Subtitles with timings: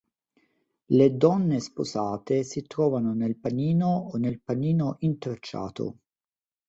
[0.89, 5.99] Le donne sposate si trovano nel panino o nel panino intrecciato.